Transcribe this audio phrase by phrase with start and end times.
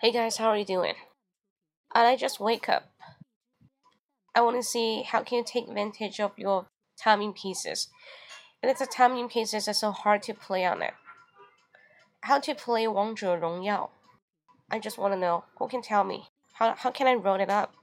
[0.00, 0.94] Hey guys, how are you doing?
[1.94, 2.90] And I just wake up.
[4.34, 6.66] I want to see how can you take advantage of your
[6.98, 7.88] timing pieces.
[8.62, 10.94] And it's a timing pieces that's so hard to play on it.
[12.22, 13.90] How to play 王者荣耀?
[14.68, 17.50] I just want to know who can tell me how how can I roll it
[17.50, 17.74] up?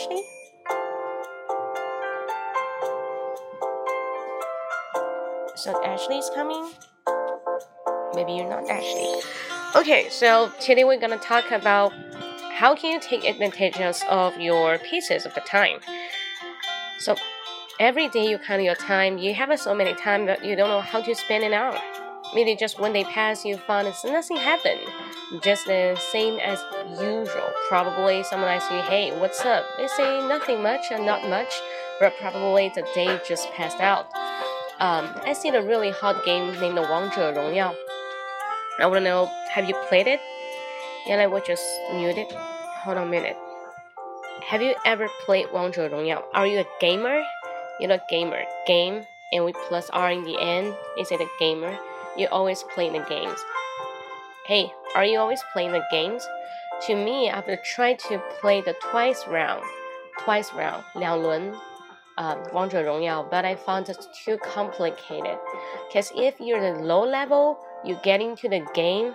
[0.00, 0.22] Ashley?
[5.56, 6.70] So Ashley's coming?
[8.14, 9.20] Maybe you're not Ashley.
[9.76, 11.92] Okay, so today we're gonna talk about
[12.52, 15.80] how can you take advantages of your pieces of the time.
[17.00, 17.14] So
[17.78, 20.80] every day you count your time, you have so many time that you don't know
[20.80, 21.78] how to spend it out.
[22.34, 24.80] Maybe just one day pass, you find nothing happened
[25.41, 26.63] just the same as
[26.99, 27.51] usual.
[27.67, 29.65] Probably someone asks you, hey, what's up?
[29.77, 31.53] They say nothing much and not much,
[31.99, 34.05] but probably the day just passed out.
[34.79, 37.73] Um, I see a really hot game named 王者荣耀.
[38.77, 40.19] I want to know, have you played it?
[41.07, 42.33] Yeah, I will just mute it.
[42.83, 43.37] Hold on a minute.
[44.47, 46.21] Have you ever played 王者荣耀?
[46.33, 47.21] Are you a gamer?
[47.79, 48.43] You're a gamer.
[48.67, 50.75] Game and with plus R in the end.
[50.97, 51.77] Is it a gamer?
[52.17, 53.39] You always play the games.
[54.49, 56.27] Hey, are you always playing the games?
[56.87, 59.63] To me, I've tried to play the twice round,
[60.19, 61.53] twice round, 两轮,
[62.17, 65.37] um, 王者荣耀, but I found it too complicated.
[65.87, 69.13] Because if you're the low level, you get into the game,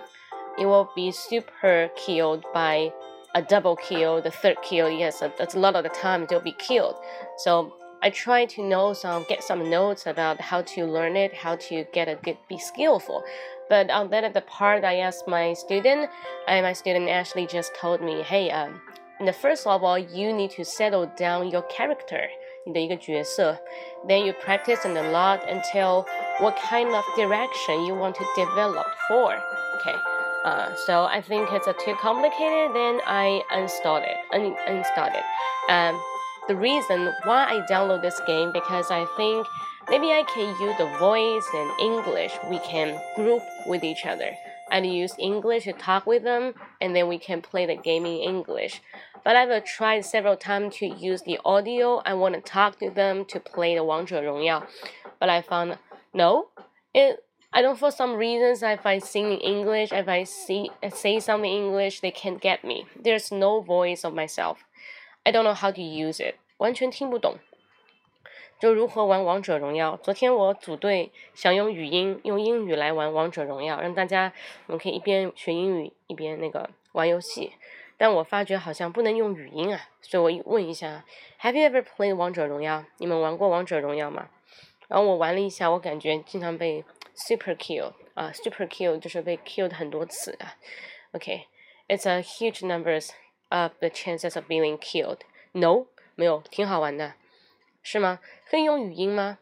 [0.57, 2.91] you will be super killed by
[3.33, 4.89] a double kill, the third kill.
[4.89, 6.95] Yes, that's a lot of the time you'll be killed.
[7.37, 11.56] So I try to know some, get some notes about how to learn it, how
[11.56, 13.24] to get a good, be skillful.
[13.68, 16.10] But on that the part, I asked my student,
[16.46, 18.80] and my student actually just told me, hey, um,
[19.18, 22.28] in the first level, you need to settle down your character,
[22.66, 23.58] in the Yigo.
[24.06, 26.06] Then you practice and a lot until
[26.38, 29.34] what kind of direction you want to develop for.
[29.80, 29.96] Okay.
[30.44, 32.74] Uh, so I think it's a too complicated.
[32.74, 34.16] Then I uninstalled it.
[34.32, 35.24] Un- uninstalled it.
[35.70, 36.00] Um,
[36.47, 39.47] the reason why I download this game because I think
[39.89, 42.37] Maybe I can use the voice and English.
[42.49, 44.31] We can group with each other.
[44.69, 48.17] I use English to talk with them, and then we can play the game in
[48.17, 48.81] English.
[49.23, 52.01] But I've tried several times to use the audio.
[52.05, 54.63] I want to talk to them to play the 王者荣耀,
[55.19, 55.77] but I found
[56.13, 56.47] no.
[56.93, 61.19] It I don't for some reasons if I sing in English, if I see say
[61.19, 62.85] something in English, they can't get me.
[62.95, 64.63] There's no voice of myself.
[65.26, 66.36] I don't know how to use it.
[66.58, 67.38] 完全听不懂。
[68.60, 69.96] 就如何玩王者荣耀？
[69.96, 74.32] 昨天我组队想用语音用英语来玩王者荣耀，让大家
[74.66, 77.54] 我们可以一边学英语一边那个玩游戏。
[77.96, 81.04] 但我发觉好像不能用语音啊，所以我问一下
[81.40, 82.84] ，Have you ever played 王者荣耀？
[82.98, 84.28] 你们玩过王者荣耀吗？
[84.86, 86.84] 然后我玩了一下，我感觉经常被
[87.14, 90.54] super kill 啊，super kill 就是被 killed 很多次啊。
[91.10, 93.10] OK，it's a huge numbers
[93.49, 97.13] of the chances of being killed。No，没有，挺好玩的。
[97.83, 98.19] 是吗？
[98.49, 99.39] 可以用语音吗？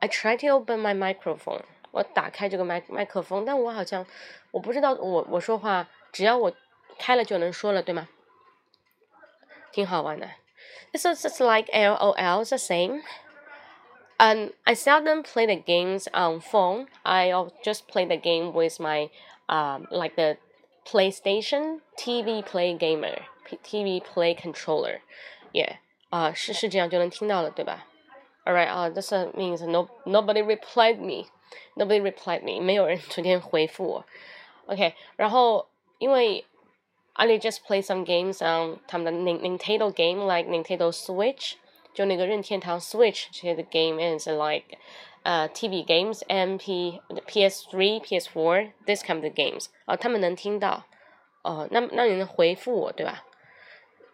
[0.00, 4.06] I try to open my microphone，我打开这个麦麦克风，但我好像
[4.50, 6.52] 我不知道我我说话只要我
[6.98, 8.08] 开了就能说了，对吗？
[9.72, 10.28] 挺好玩的。
[10.92, 13.02] It's just like LOL, the same.
[14.18, 16.88] And I seldom play the games on phone.
[17.02, 17.30] I
[17.62, 19.08] just play the game with my
[19.46, 20.36] um like the
[20.86, 23.22] PlayStation TV Play Gamer
[23.64, 25.00] TV Play Controller.
[25.52, 25.78] Yeah.
[26.10, 27.86] 啊，是是这样就能听到了，对吧？
[28.44, 31.28] Alright 啊，this means no nobody replied me,
[31.76, 34.04] nobody replied me，没有人昨天回复我。
[34.66, 36.44] OK，然后因为
[37.12, 41.54] I just play some games on 他们的 Nintendo game like Nintendo Switch，
[41.92, 44.78] 就那个任天堂 Switch 这些的 game is like
[45.24, 50.84] 呃 TV games MP PS3 PS4 this kind of games 啊，他们能听到
[51.42, 53.24] 哦，那那你能回复我对吧？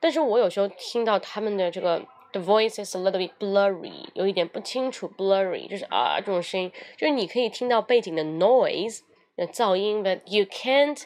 [0.01, 9.01] 但是我有时候听到他们的这个 the voice is a little bit blurry，有一点不清楚，blurry 就是啊这种声音，就是你可以听到背景的 noise
[9.37, 11.03] 的噪音，but you can't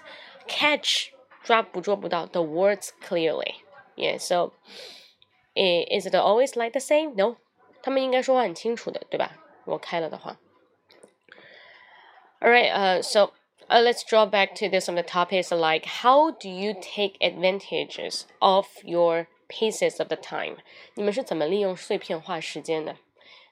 [0.48, 1.10] catch
[1.42, 4.52] 抓捕捉不到 the words clearly。Yeah, so
[5.54, 7.14] is it always like the same?
[7.14, 7.36] No，
[7.82, 9.36] 他们应该说话很清楚的，对吧？
[9.64, 10.36] 我开了的话。
[12.40, 13.32] Alright, uh, so
[13.68, 18.24] uh, let's draw back to this on the topics like how do you take advantages
[18.38, 20.56] of your pieces of the time？
[20.94, 22.96] 你们是怎么利用碎片化时间的？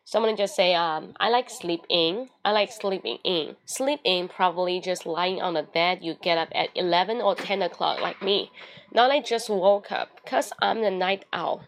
[0.07, 2.31] Someone just say, um, I like sleep in.
[2.41, 3.57] I like sleeping in.
[3.67, 5.99] Sleep in probably just lying on the bed.
[6.01, 8.51] You get up at 11 or 10 o'clock like me.
[8.91, 11.61] Not like just woke up because I'm the night owl.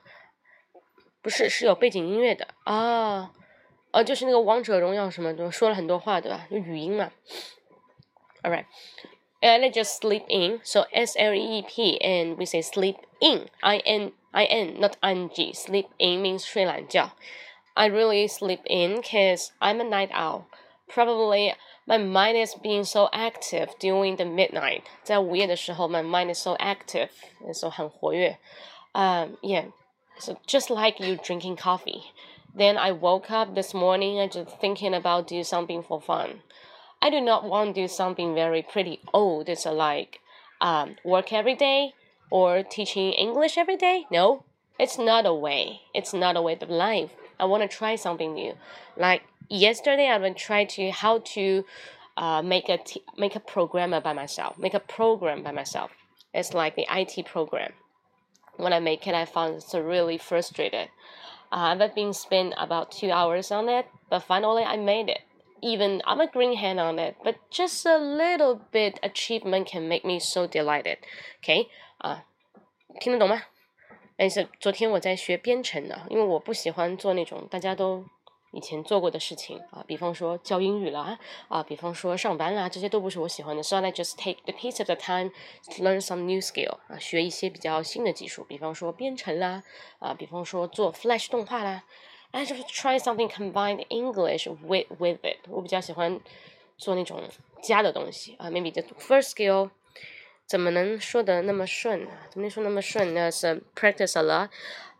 [1.20, 3.30] 不是，是有背景音乐的啊，
[3.94, 6.46] 呃，就是那个王者荣耀什么的，说了很多话，对吧？
[6.50, 7.10] 就语音嘛。
[8.42, 8.64] All right.
[9.42, 10.60] And I just sleep in.
[10.64, 13.48] So S L E P, and we say sleep in.
[13.60, 15.52] I N I N, not I N G.
[15.52, 17.12] Sleep in means 睡懒觉。
[17.74, 20.44] I really sleep in because I'm a night owl.
[20.86, 21.54] Probably
[21.86, 24.82] my mind is being so active during the midnight.
[25.02, 27.08] 在午夜的时候, my mind is so active,
[27.54, 28.36] so 很活跃.
[28.92, 29.70] Um, yeah.
[30.18, 32.02] So just like you drinking coffee.
[32.55, 36.41] Then I woke up this morning and just thinking about do something for fun.
[37.01, 39.49] I do not want to do something very pretty old.
[39.49, 40.21] It's like
[40.61, 41.93] um, work every day
[42.31, 44.05] or teaching English every day.
[44.09, 44.45] No,
[44.79, 45.81] it's not a way.
[45.93, 47.11] It's not a way of life.
[47.39, 48.53] I want to try something new.
[48.95, 51.65] Like yesterday, I went try to how to
[52.15, 54.57] uh, make a t- make a programmer by myself.
[54.57, 55.91] Make a program by myself.
[56.33, 57.73] It's like the IT program.
[58.55, 60.87] When I make it, I found it's really frustrated.
[61.52, 65.22] Uh, I've been spent about two hours on it, but finally I made it.
[65.62, 70.04] Even I'm a green hand on it, but just a little bit achievement can make
[70.04, 70.98] me so delighted.
[71.42, 71.68] Okay,
[71.98, 72.24] 啊，
[73.00, 73.42] 听得懂吗？
[74.16, 78.04] 但是昨天我在学编程的，因为我不喜欢做那种大家都
[78.54, 81.18] 以前做过的事情啊，比方说教英语啦，
[81.48, 83.62] 啊，比方说上班啦，这些都不是我喜欢的。
[83.62, 85.30] So I just take the piece of the time
[85.66, 89.62] to learn some new skill 啊，学一些比较新的技术，比方说编程啦，
[90.00, 91.84] 啊，比方说做 Flash 动画啦。
[92.32, 95.48] I just try something combined English with with it。
[95.48, 96.20] 我比较喜欢
[96.76, 97.22] 做那种
[97.62, 99.70] 加的东西啊，maybe the first skill。
[100.46, 102.10] 怎么能说的那么顺呢？
[102.28, 103.30] 怎么能说那么顺呢？
[103.30, 104.48] 是 practice a lot。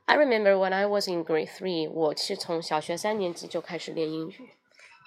[0.07, 4.49] I remember when I was in grade three，我是从小学三年级就开始练英语，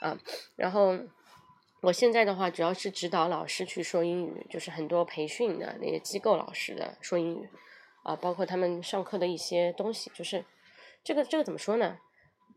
[0.00, 0.18] 啊，
[0.56, 0.98] 然后
[1.80, 7.48] 我现在的话主要是指导老师去说英语，就是很多培训的那些机构老师的说英语，
[8.02, 10.44] 啊，包括他们上课的一些东西，就是
[11.04, 11.98] 这个这个怎么说呢？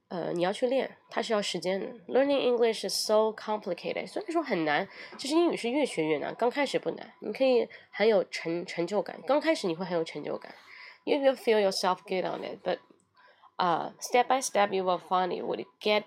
[0.07, 1.85] 呃，你要去练，它是要时间的。
[2.07, 6.35] Learning English is so complicated，虽然说很难，其实英语是越学越难。
[6.35, 9.21] 刚开始不难，你可以很有成成就感。
[9.27, 10.53] 刚开始你会很有成就感
[11.04, 12.60] ，you will feel yourself good on it.
[12.62, 12.78] But
[13.58, 16.04] uh, step by step, you will find it would get.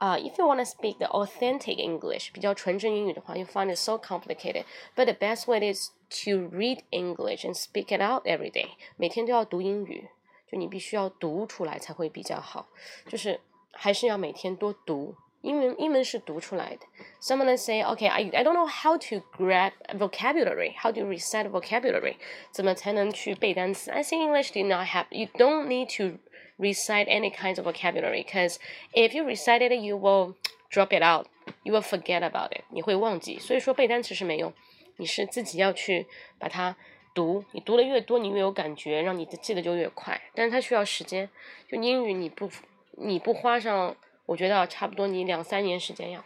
[0.00, 4.64] Uh, if you want to speak the authentic English, 比较纯正英语的话，you find it so complicated.
[4.94, 5.92] But the best way is
[6.24, 8.70] to read English and speak it out every day.
[8.96, 10.10] 每天都要读英语。
[10.50, 12.66] 就你必须要读出来才会比较好，
[13.08, 13.40] 就是
[13.72, 15.16] 还是要每天多读。
[15.42, 16.86] 英文英文是读出来的。
[17.20, 22.16] Someone say, okay, I I don't know how to grab vocabulary, how to recite vocabulary，
[22.50, 23.90] 怎么才能去背单词？
[23.90, 25.06] I think English did not have.
[25.10, 26.18] You don't need to
[26.58, 28.56] recite any kinds of vocabulary, because
[28.92, 30.34] if you recite it, you will
[30.70, 31.26] drop it out,
[31.62, 33.38] you will forget about it，你会忘记。
[33.38, 34.52] 所以说背单词是没用，
[34.96, 36.06] 你是自己要去
[36.38, 36.76] 把它。
[37.16, 40.20] 读，你读的越多，你越有感觉，让你的记得就越快。
[40.34, 41.30] 但是它需要时间，
[41.70, 42.50] 就英语你不
[42.96, 43.94] 你不花上，
[44.28, 46.24] 我觉得差不多你两三年时间要，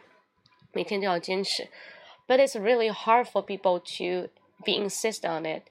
[0.73, 1.69] 每天都要坚持。
[2.27, 4.29] But it's really hard for people to
[4.65, 5.63] be insist on it,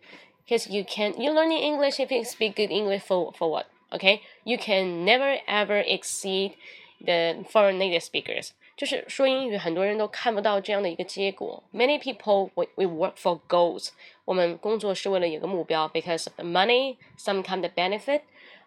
[0.45, 3.67] because you can you learning English if you speak good English for for what?
[3.91, 6.53] Okay, you can never ever exceed
[6.99, 8.51] the foreign native speakers.
[8.75, 11.63] 就是说英语，很多人都看不到这样的一个结果。
[11.73, 13.89] Many people we we work for goals，
[14.25, 18.21] 我们工作是为了有个目标，because of the money, some kind of benefit.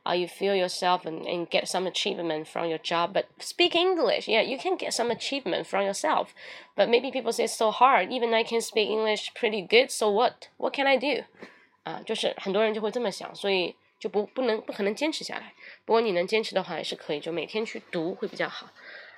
[0.05, 3.13] Uh, you feel yourself and, and get some achievement from your job.
[3.13, 6.29] But speak English, yeah, you can get some achievement from yourself.
[6.75, 8.11] But maybe people say it's so hard.
[8.11, 10.49] Even I can speak English pretty good, so what?
[10.57, 11.25] What can I do?
[11.85, 15.53] 啊，就是很多人就会这么想，所以就不不能不可能坚持下来。
[15.85, 18.71] 不过你能坚持的话，也是可以，就每天去读会比较好。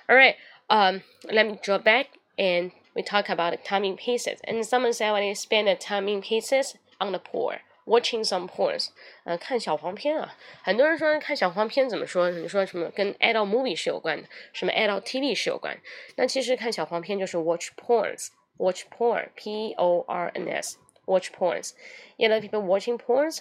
[0.07, 0.35] All right
[0.67, 4.39] um, let me draw back and we talk about the timing pieces.
[4.43, 8.89] And someone said when you spend the timing pieces on the porn, watching some porns，
[9.23, 10.35] 呃，看小黄片啊。
[10.61, 12.29] 很多人说看小黄片怎么说？
[12.29, 15.77] 你说什么跟 adult movie 是有关的，什么 adult TV 是有关。
[16.15, 21.73] 那其实看小黄片就是 watch porns，watch porn，P O R N S，watch porns.
[22.17, 23.39] You know people watching porns.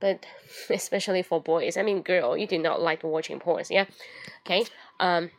[0.00, 0.20] But
[0.70, 3.84] especially for boys, I mean, girl, you do not like watching porns, yeah?
[4.46, 4.64] Okay.
[4.98, 5.30] Um,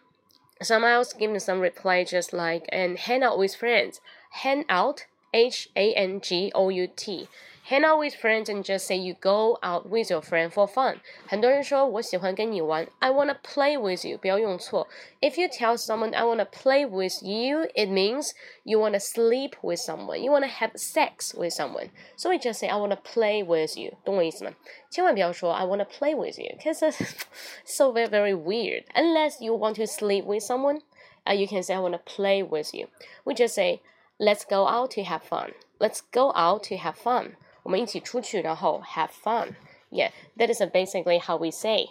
[0.62, 4.00] Someone else give me some reply just like and hang out with friends.
[4.44, 7.28] Hang out, H A N G O U T.
[7.66, 11.00] hang out with friends and just say you go out with your friend for fun。
[11.28, 14.88] 很多人说我喜欢跟你玩，I wanna play with you，不要用错。
[15.22, 18.32] If you tell someone I wanna play with you, it means
[18.64, 21.90] you wanna sleep with someone, you wanna have sex with someone.
[22.18, 24.54] So we just say I wanna play with you，懂我意思吗？
[24.90, 27.22] 千万不要说 I wanna play with you，cause it's
[27.64, 28.86] so very very weird.
[28.94, 30.82] Unless you want to sleep with someone,
[31.26, 32.88] uh, you can say I wanna play with you.
[33.24, 33.82] We just say
[34.22, 35.54] Let's go out to have fun.
[35.80, 37.38] Let's go out to have fun.
[37.66, 39.56] 我们一起出去，然后 have fun.
[39.92, 41.90] Yeah, that is basically how we say.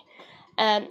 [0.56, 0.90] Um,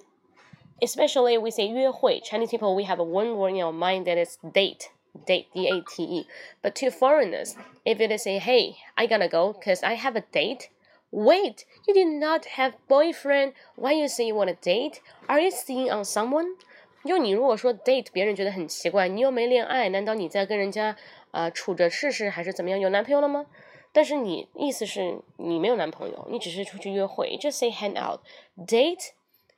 [0.80, 2.22] especially we say 约会.
[2.22, 4.90] Chinese people, we have one word in our mind that is date.
[5.26, 6.28] Date, D-A-T-E.
[6.62, 10.24] But to foreigners, if it is a hey, I gotta go because I have a
[10.32, 10.70] date.
[11.12, 13.54] Wait, you did not have boyfriend.
[13.76, 15.02] Why you say you want a date?
[15.28, 16.56] Are you seeing on someone?
[17.04, 20.96] 就你如果说 date，别人觉得很奇怪，你又没恋爱，难道你在跟人家
[21.32, 22.80] 啊，处着试试还是怎么样？
[22.80, 23.48] 有男朋友了吗？
[23.94, 27.38] 但是你意思是你没有男朋友，你只是出去约会。
[27.40, 28.22] Just say hang out,
[28.58, 29.12] date.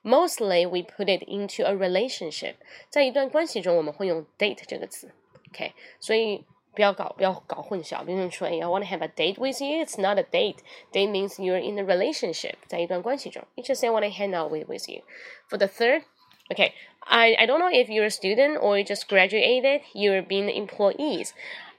[0.03, 2.55] Mostly we put it into a relationship.
[2.89, 5.11] 在一段关系中，我们会用 date 这个词。
[5.53, 6.43] OK，所以
[6.73, 8.03] 不要搞不要搞混淆。
[8.03, 9.83] 别人说，哎，I want to have a date with you.
[9.85, 10.57] It's not a date.
[10.91, 12.55] Date means you're in a relationship.
[12.67, 15.03] 在一段关系中，you just say I want to hang out with with you.
[15.49, 16.03] For the third.
[16.49, 20.49] Okay, I, I don't know if you're a student or you just graduated, you're being
[20.49, 21.29] employees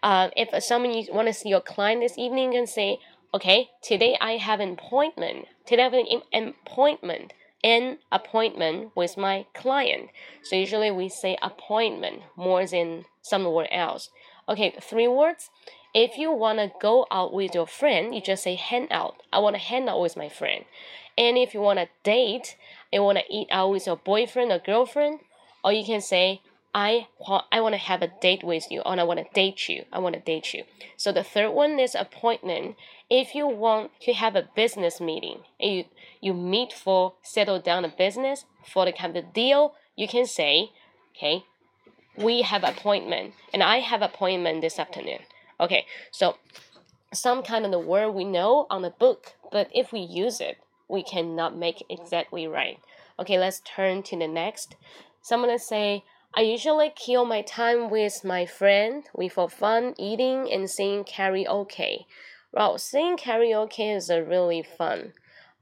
[0.04, 3.00] uh, if someone you want to see your client this evening and say,
[3.34, 5.48] okay, today I have an appointment.
[5.66, 7.34] Today I have an appointment.
[7.64, 10.10] An appointment with my client.
[10.44, 14.10] So usually we say appointment more than somewhere else.
[14.48, 15.50] Okay, three words.
[15.94, 19.16] If you want to go out with your friend, you just say hang out.
[19.34, 20.66] I want to hang out with my friend.
[21.18, 22.56] And if you want to date,
[22.94, 25.22] you want to eat out with your boyfriend or girlfriend,
[25.64, 26.42] or you can say
[26.78, 29.68] I want I want to have a date with you, or I want to date
[29.68, 29.86] you.
[29.92, 30.64] I want to date you.
[30.96, 32.76] So the third one is appointment.
[33.10, 35.86] If you want to have a business meeting, you
[36.22, 40.70] you meet for settle down a business for the kind of deal, you can say,
[41.16, 41.46] okay,
[42.16, 45.22] we have appointment, and I have appointment this afternoon.
[45.60, 46.38] Okay, so
[47.12, 50.60] some kind of the word we know on the book, but if we use it,
[50.88, 52.78] we cannot make exactly right.
[53.18, 54.76] Okay, let's turn to the next.
[55.24, 56.04] Someone say
[56.34, 59.04] I usually kill my time with my friend.
[59.16, 62.06] We for fun eating and singing karaoke.
[62.52, 65.14] Well, singing karaoke is really fun.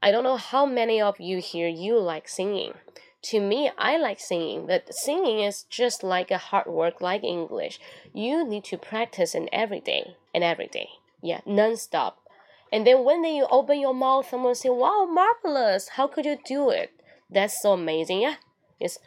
[0.02, 2.74] I don't know how many of you here you like singing.
[3.22, 7.80] To me, I like singing, but singing is just like a hard work like English.
[8.12, 10.90] You need to practice it every day and every day.
[11.22, 12.18] Yeah, non-stop.
[12.70, 15.88] And then when you open your mouth, someone say, "Wow, marvelous!
[15.96, 16.90] How could you do it?
[17.30, 18.36] That's so amazing!" Yeah,
[18.78, 18.98] it's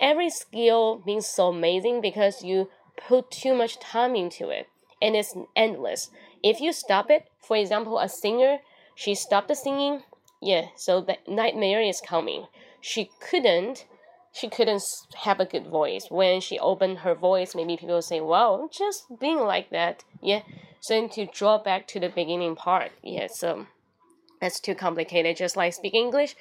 [0.00, 4.68] every skill means so amazing because you put too much time into it
[5.00, 6.10] and it's endless.
[6.42, 8.58] If you stop it, for example, a singer,
[8.94, 10.02] she stopped the singing,
[10.40, 12.46] yeah, so the nightmare is coming.
[12.80, 13.86] She couldn't
[14.30, 14.82] she couldn't
[15.24, 16.10] have a good voice.
[16.10, 20.04] When she opened her voice, maybe people say, Wow, just being like that.
[20.20, 20.42] Yeah.
[20.80, 23.66] So to draw back to the beginning part, yeah, so
[24.40, 26.36] that's too complicated, just like speak English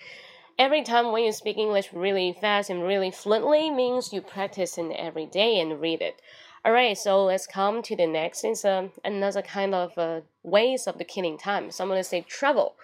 [0.59, 4.91] every time when you speak English really fast and really fluently means you practice it
[4.93, 6.21] every day and read it.
[6.64, 8.45] Alright, so let's come to the next.
[8.45, 11.73] It's uh, another kind of uh, ways of the killing time.
[11.73, 12.76] So I'm gonna say travel.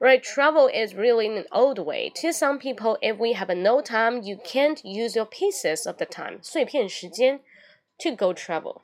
[0.00, 2.10] Right, travel is really an old way.
[2.16, 6.06] To some people, if we have no time, you can't use your pieces of the
[6.06, 7.40] time, 碎片时间,
[7.98, 8.82] to go travel.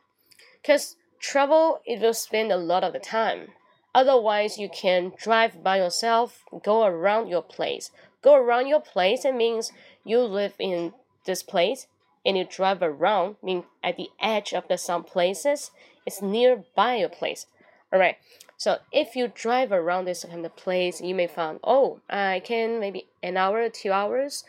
[0.61, 3.53] Because travel, it will spend a lot of the time.
[3.95, 7.91] Otherwise, you can drive by yourself, go around your place
[8.28, 9.72] go around your place it means
[10.04, 10.94] you live in
[11.26, 11.88] this place
[12.26, 15.72] and you drive around mean at the edge of the some places
[16.06, 17.48] it's nearby your place.
[17.92, 18.18] All right
[18.58, 22.80] so if you drive around this kind of place you may find oh i can
[22.80, 24.44] maybe an hour two hours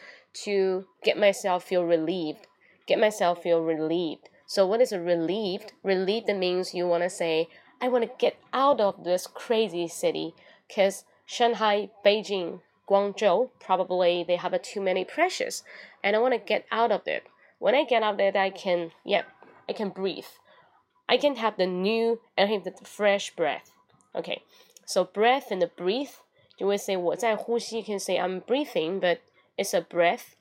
[0.44, 2.46] to get myself feel relieved
[2.88, 4.30] get myself feel relieved.
[4.46, 5.74] So what is a relieved?
[5.82, 7.48] Relieved means you want to say
[7.80, 10.34] i want to get out of this crazy city
[10.66, 15.63] because shanghai beijing Guangzhou, probably they have too many pressures,
[16.03, 17.23] and I want to get out of it.
[17.59, 19.23] When I get out of it, I can, yeah,
[19.69, 20.25] I can breathe.
[21.07, 23.71] I can have the new and have the fresh breath.
[24.15, 24.43] Okay,
[24.85, 26.09] so breath and the breathe.
[26.57, 27.77] You will say 我在呼吸.
[27.77, 29.19] You can say I'm breathing, but
[29.57, 30.35] it's a breath.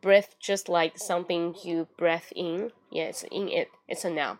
[0.00, 2.72] Breath just like something you breath in.
[2.90, 3.68] Yeah, it's in it.
[3.88, 4.38] It's a noun.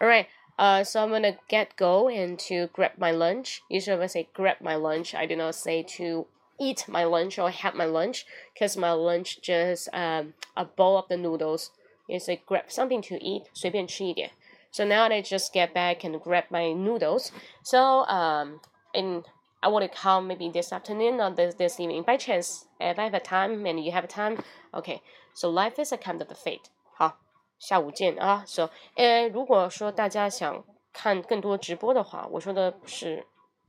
[0.00, 0.26] All right.
[0.58, 3.62] Uh, so I'm gonna get go and to grab my lunch.
[3.68, 6.26] Usually when I say grab my lunch, I do not say to
[6.58, 11.08] eat my lunch or have my lunch because my lunch just um, a bowl of
[11.08, 11.70] the noodles.
[12.08, 14.30] It's like grab something to eat, 随便吃一点.
[14.72, 17.30] So now I just get back and grab my noodles.
[17.62, 18.60] So um,
[18.92, 19.24] and
[19.60, 23.08] I want to come maybe this afternoon or this this evening by chance if I
[23.08, 24.38] have a time and you have a time.
[24.72, 25.02] Okay,
[25.34, 26.64] so life is a kind of a fate.
[26.94, 27.18] 好，
[27.58, 28.44] 下午见啊。
[28.46, 33.26] So 呃，如果说大家想看更多直播的话，我说的是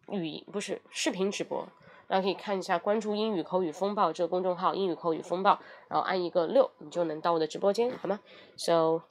[0.10, 1.68] 语不是视频直播。
[2.09, 5.59] 大家可以看一下，关注“英语口语风暴”这个公众号，“英语口语风暴”，
[5.89, 8.21] 然后按一个六，你就能到我的直播间，好吗
[8.57, 9.03] ？So，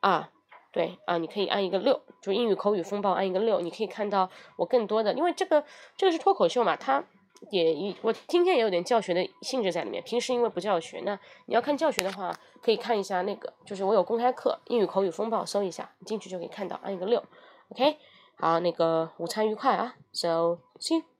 [0.00, 0.30] 啊，
[0.72, 5.64] 对啊，你可以按一个六，就“英语口语风暴”按一个六，你可以看到我更多的，因为这个
[5.96, 7.04] 这个是脱口秀嘛，它
[7.50, 10.02] 也一我今天也有点教学的性质在里面。
[10.02, 17.22] 平时因为不教学，那你要看教学的话，可以看一下那个，就是我有公开课“英语口语风暴”，搜一下，进去就可以看到，按一个六
[17.70, 17.98] ，OK，
[18.36, 21.11] 好，那个午餐愉快啊，So see。